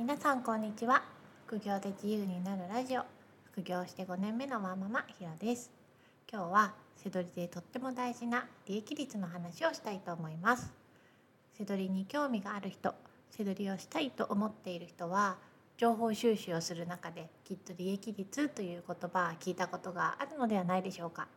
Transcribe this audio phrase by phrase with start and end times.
[0.00, 1.02] 皆さんこんにちは。
[1.46, 3.02] 副業で自由になるラジオ。
[3.52, 5.70] 副業して5年目のワーママひろです。
[6.32, 10.72] 今日はせどりでとっても大事な利益率の話をしたいと思います。
[11.52, 12.94] せどりに興味がある人
[13.28, 15.36] せどりをしたいと思っている人は
[15.76, 21.28] 情報収集をする中できっと利益率という言葉は聞いたことがあるのではないでしょうか。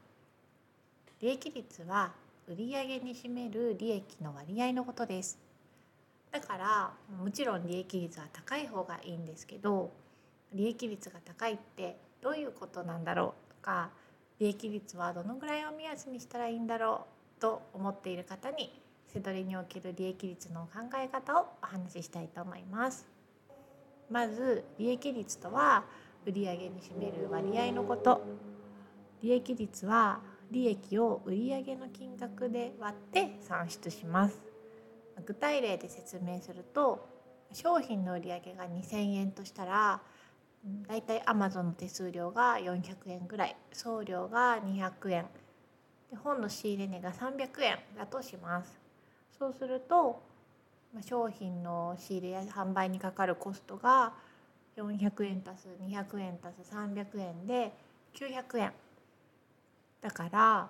[1.20, 2.14] 利益率は
[2.48, 5.52] 売上に占める利益の割合のことです。
[6.34, 6.91] だから
[7.23, 9.91] もちろん利益率は高い方がいいんですけど
[10.52, 13.91] 利益率が高いってどういうことなんだろうとか
[14.40, 17.05] 利益率はどのぐらいを目安にしたらいいんだろ
[17.38, 23.05] うと思っている方にせどりにおける利益率の考え方をお話ししたいと思います。
[24.09, 25.85] まず利益率とは
[26.26, 28.21] 売上に占める割合のこと
[29.21, 30.20] 利益率は
[30.52, 34.52] 利益を売上の金額で割って算出します
[35.26, 37.08] 具体例で説明すると
[37.52, 40.02] 商品の売り上げが2,000円としたら
[40.88, 45.26] だいたい Amazon の手数料が400円ぐらい送料が200円
[46.10, 48.79] で本の仕入れ値が300円だとします。
[49.37, 50.21] そうすると
[51.02, 54.13] 商品の仕入れや販売にかかるコストが
[54.77, 57.74] 400円足す200円足す300円で
[58.13, 58.74] 900円。
[60.02, 60.70] だから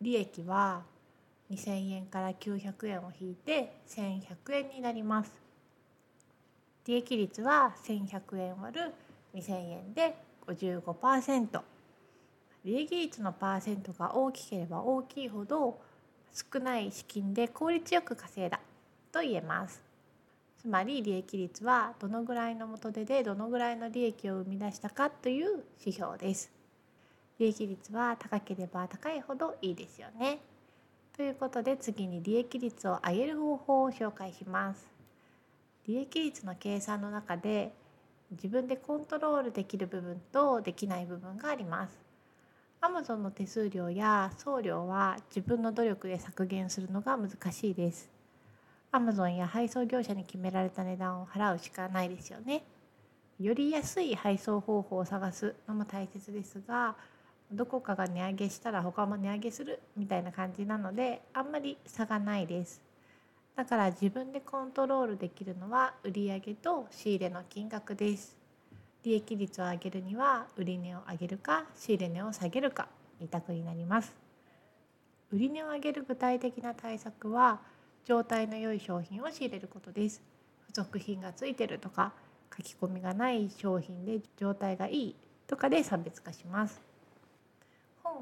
[0.00, 0.82] 利益は
[1.50, 5.32] 2000円から900円を引いて1100円になります。
[6.86, 8.92] 利益率は1100円割る
[9.34, 11.60] 2000円で55%
[12.64, 15.80] 利益率のパーセントが大きければ大きいほど
[16.32, 18.60] 少ない資金で効率よく稼いだ
[19.12, 19.82] と言えます。
[20.60, 26.50] つまり利益率はどのぐらいの元手でどのぐらいの利益を生み出したかという指標です。
[27.38, 30.38] 利益率は高ければ高いほどいいですよね。
[31.20, 34.88] ということで次に利益率を上げる方法を紹介します。
[35.86, 37.74] 利益率の計算の中で
[38.30, 42.00] 自分でコントロールできる部分とできない部分があります。
[42.80, 48.08] Amazon の手数料や送料は自分の努力で削減するのが難しいです。
[48.90, 52.62] Amazon や配送業者に決められた値段を払うしかないですよね。
[53.38, 56.96] より安い配送方法を探すのも大切ですが
[57.52, 62.80] どこかが値上げしたら他も値上げするみたいな感じなのであんまり差がないです。
[63.56, 68.36] だから自分でコントロールできるのは売上と仕入れの金額です。
[69.02, 72.88] 利益率を上げるには売値を上げるか仕入れ値を下げるか
[73.20, 74.14] 2択になります。
[75.32, 77.60] 売値を上げる具体的な対策は
[78.04, 80.22] 状態の良い商品を仕入れることです。
[80.68, 82.12] 付属品がついてるとか
[82.56, 86.89] 書き込みがない商品で状態がいいとかで差別化します。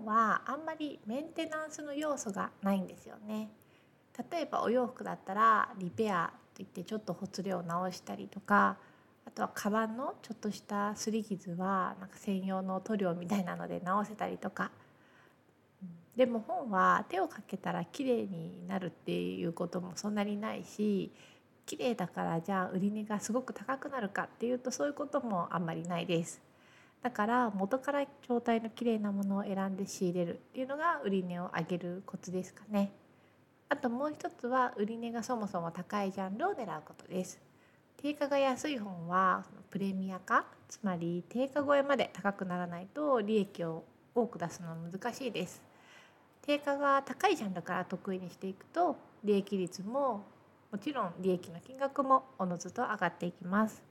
[0.05, 3.51] はあんまりメンテナンスの要素がないんですよね。
[4.31, 8.77] 例えばお洋服だったらリペアといってちょっとほつれを直したりとか
[9.25, 14.73] あとはカバンのちょっとしたすり傷はなんか専用の塗料みたいなので直せたりとか
[16.17, 21.13] でも本は手をかけたら綺麗になるっていうこともそんなにないし
[21.65, 26.48] 綺麗だからじゃあ売り値がすごく高くなるかっていうとそういうこともあんまりないです。
[27.03, 32.93] だから元から状態の綺麗なものを選んで仕入れるっていうのが売値を上げるコツですかね。
[33.69, 37.41] あともう一つは売値がそもそも高いジャンルを狙うことです。
[37.99, 43.85] 定価が安い本はプレミア化つまり定価超えまで高くならないと利益を
[44.15, 45.63] 多く出すのは難しいです。
[46.43, 50.25] 定価が高いジャンルから得意にしていくと利益率も
[50.71, 53.88] もちろん利益の金額もおのずと上がっていきます。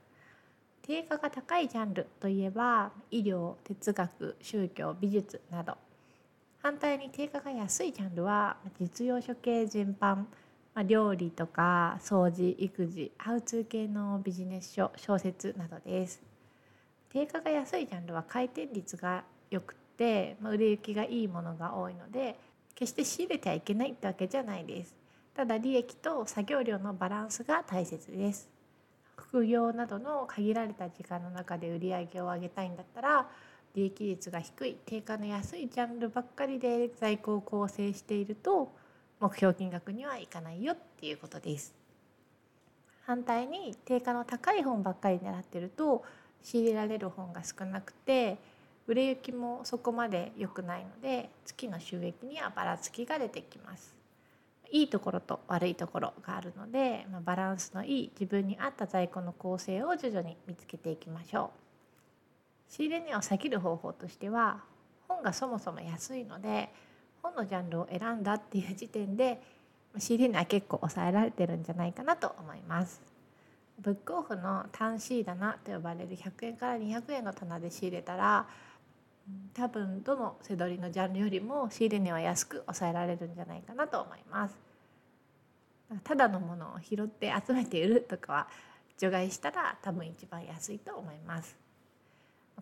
[0.88, 5.74] 定価が高いジャンルといえば医療哲学宗教美術など。
[6.62, 10.24] 反対に定価が安いジャンルは実用書系全般、
[10.74, 16.22] ま料理とか掃除育児ハウツー系のビジネス書小説などです。
[17.12, 22.34] 定価が安いジャンルは回転率が良くて、ま売れ行きがいいものが多いので
[22.74, 24.96] 決して仕入れてはいけないってわけじゃないです。
[25.34, 28.57] ただ利益と作業量のバランスが大切です。
[29.18, 33.28] 副業などの限られた時間の中で売り上げを上げたいんだったら
[33.74, 38.72] 利益率が低い定価の安いジャンルばっかりで在庫を構成していると
[39.20, 41.74] 目標金額にはいかないよっていうことです。
[43.04, 46.04] 反対に定価の高い本ばっかり狙ってると
[46.42, 48.36] 仕入れられる本が少なくて
[48.86, 53.97] 売れ行きもそこまで良くないので月の収益にはばらつきが出てきます。
[54.70, 61.52] いいところと悪いところがあるので、まあ、バランスのいい自分に合った在庫の構成を徐々に見つけていきましょ
[62.68, 62.72] う。
[62.72, 64.62] 仕入れ値を下げる方法としては
[65.08, 66.68] 本がそもそも安いので
[67.22, 69.40] 本のジャンルを選んだっていう時点で
[69.96, 73.00] 仕入れ値は結構抑えられてるんじゃないかなと思います。
[73.80, 78.46] ブックオフの単シー棚と呼ばれる100円から200円の棚で仕入れたら
[79.54, 84.56] 多分どの背取りのジャンルよりも仕入れ値は安く抑えられるんじゃないかなと思います。
[86.04, 88.48] ただのものを拾って集めて売るとかは
[88.98, 91.56] 除外したら多分一番安いと思います。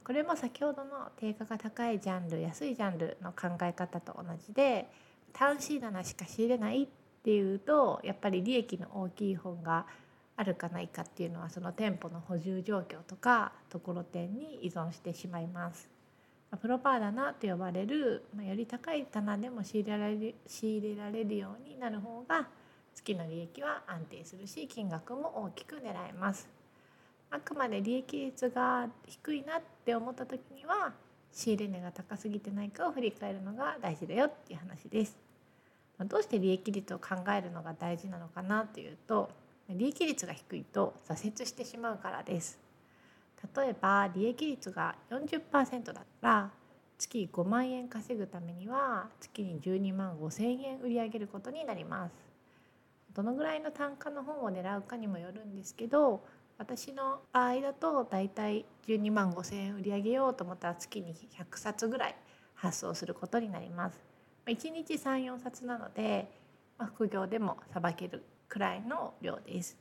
[0.04, 4.88] これも先ほどの定価が高いジャンル安いジャンルの考え方と同じで
[5.32, 6.86] 単シー棚しか仕入れないっ
[7.24, 9.86] ていうとやっぱり利益の大きい本が
[10.36, 15.95] あるかないかっていうのはその店舗の補充状況とかところてんに依存してしまいます。
[16.56, 22.48] プロパー棚と呼ばれる、まより高い棚でも仕入れられる仕入れられるようになる方が
[22.94, 26.48] 月の利益は安定するし金額も大きく狙えます。
[27.30, 30.92] あくまで利益率が低いなって思った時には
[31.32, 35.16] 仕入れ値が高すぎてないかを振り返るのが大事だよっていう話です。
[35.98, 39.30] どうして利益率を考えるのが大事なのかなというと
[39.70, 42.58] 利益率が低いと挫折してしまうからです
[43.56, 46.50] 例えば利益率が40%だったら
[46.98, 52.12] 月5万円稼ぐためには月に12万5千円売り上げることになります
[53.12, 56.24] どのぐらいの単価の本を狙うかにもよるんですけど
[56.58, 62.16] 私の場合だとだいたい12万5千円売り上げようと思ったら月に100冊ぐらい
[62.54, 64.00] 発送することになります
[64.46, 66.30] 1日34冊なので、
[66.78, 69.76] まあ、副業でもさばけるくらいの量です。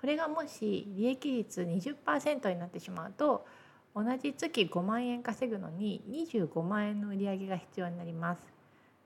[0.00, 3.44] これがもし利益率20%になってしまうと
[3.94, 8.40] 同じ月5万円稼ぐのに25万円の売り上げが必要になります。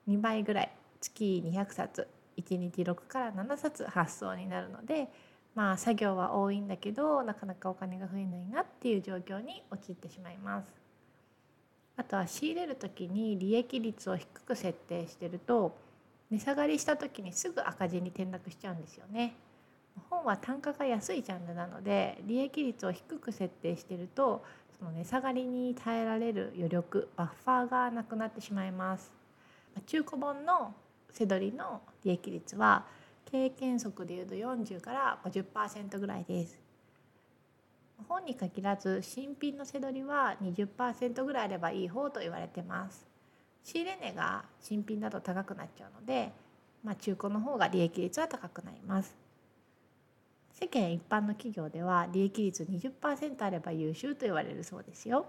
[0.08, 0.70] 2倍ぐらい
[1.00, 2.06] 月200冊
[2.36, 5.08] 1日6から7冊発送になるので
[5.54, 10.66] まあ作業は多いんだけどなかなかお金が増えないなっていう状況に陥ってしまいます。
[11.96, 15.76] あとは仕入れる時に利益率を低く設定してると
[16.30, 19.34] 値下がりした時にすぐ赤字に転落しちゃうんですよね。
[20.10, 24.44] 本は単価が安いジャンルなので利益率を低く設定してると
[24.78, 29.12] その値下がりに耐えられる余力バッファーがなくなってしまいます。
[29.86, 30.74] 中古本の
[31.12, 32.84] 背取りの利益率は
[33.30, 36.58] 経験則でいうと40から50%ぐらいです。
[38.08, 43.06] 本に限らず新品の背取りは20%ぐらいあればいい方と言われてます。
[43.62, 46.32] 仕入れ値が新品だと高くなっちゃうので、
[46.82, 49.23] まあ、中古の方が利益率は高くなります。
[50.54, 55.26] 世間一般の企業では利益率20%あれば優秀と言われるそうですよ。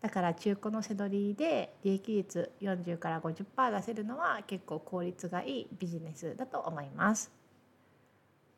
[0.00, 7.32] だから中古の背取りで利益率40から50%出せるのは結構効率がいいビジネスだと思います。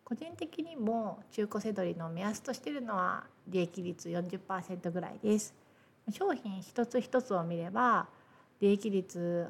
[0.05, 5.55] 個人的にも中古背取りの目安としてるのは利益率40%ぐらいです。
[6.12, 8.06] 商品一つ一つを見れば
[8.61, 9.49] 利益率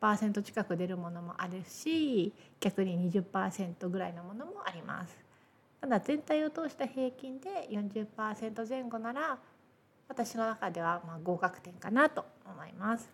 [0.00, 5.33] 80%近く出るものもあるし逆に20%ぐらいのものもあります。
[5.84, 9.36] ただ全体を通した平均で40%前後なら
[10.08, 13.10] 私の中ではま合格点かなと思います。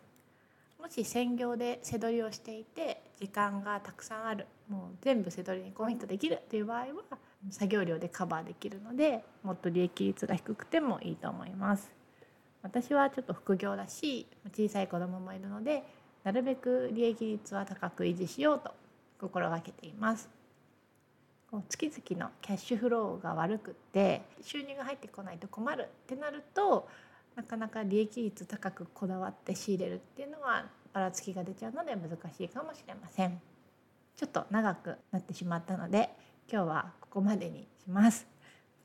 [0.80, 6.86] もし専業で背取りをしていて時間がたくさんあるもう全部背取りにコミットできるっていう場合は
[7.50, 11.90] 作業量でカバーできるのでもっと利益率が低くてもいいと思います。
[12.62, 15.82] 私はちょっと副業だし小さい子供もいるので
[16.22, 18.70] なるべく利益率は高く維持しようと
[19.18, 20.39] 心がけています。
[21.68, 26.88] 月々のキャッシュフローが悪くって収入が入ってこないと困るってなると
[27.34, 33.40] なかなか利益率高くこだわって仕入れるっていうのはばらつきが出ちゃうので難しいかもしれません。
[34.16, 36.10] ちょっと長くなってしまったので
[36.50, 38.26] 今日はここまでにします。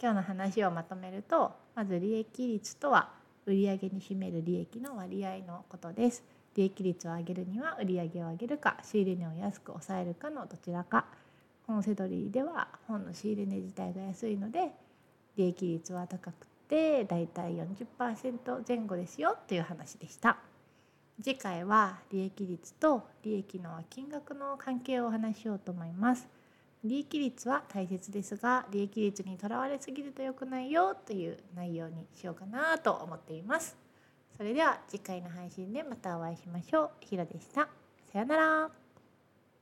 [0.01, 3.12] 今日の話をまとめるとまず利益率とは
[3.46, 6.24] 売上に占める利益の割合のことです。
[6.56, 11.06] 利益率を上げるには売上を上げるか仕入れ値を安く抑えるかのどちらか
[11.68, 14.72] 本セドリでは本の仕入れ値自体が安いので
[15.36, 20.38] 利益率は高くてだいたい40%前後ですよという話でした。
[21.22, 26.28] 次回は利益率と利益の金額の関係をお話ししようと思います。
[26.84, 33.76] 利益率は大切ですが利益率にとらわれすぎると良くないよという内容にしようかなと思っています。
[34.38, 36.90] それでは次回の配信でまたお会いしましょう。
[37.00, 37.70] ひろでした。
[38.12, 38.85] さようなら。